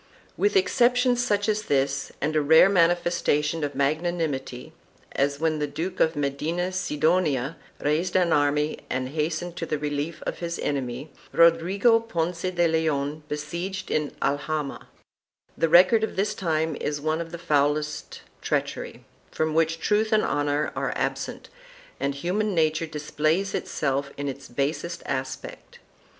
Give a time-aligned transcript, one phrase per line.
[0.35, 4.73] 2 With exceptions such as this, and a rare manifestation of magnanimity,
[5.11, 10.23] as when the Duke of Medina Sidonia raised an army and hastened to the relief
[10.25, 14.85] of his enemy, Rodrigo Ponce de Leon besieged in Alhama,3
[15.55, 20.23] the record of the time is one of the foulest treachery, from which truth and
[20.23, 21.49] honor are absent
[21.99, 25.77] and human nature displays itself in its basest aspect.